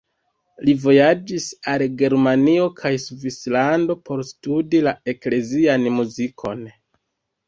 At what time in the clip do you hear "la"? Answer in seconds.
4.87-4.95